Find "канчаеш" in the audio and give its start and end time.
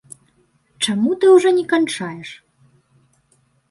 1.77-2.29